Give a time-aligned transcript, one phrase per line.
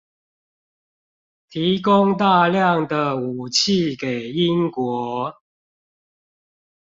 [1.51, 5.39] 提供大量的武器給英國